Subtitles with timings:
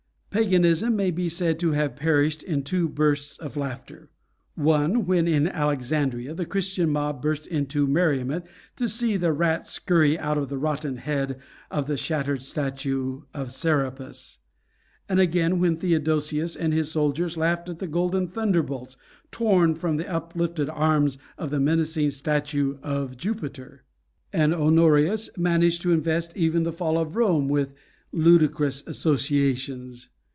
[0.33, 4.09] Paganism may be said to have perished in two bursts of laughter:
[4.55, 8.45] one when in Alexandria the Christian mob burst into merriment
[8.77, 11.37] to see the rats scurry out of the rotten head
[11.69, 14.39] of the shattered statue of Serapis;
[15.09, 18.95] and again when Theodosius and his soldiers laughed at the golden thunderbolts
[19.31, 23.83] torn from the uplifted arms of the menacing statue of Jupiter.
[24.31, 27.73] And Honorius managed to invest even the fall of Rome with
[28.13, 30.07] ludicrous associations.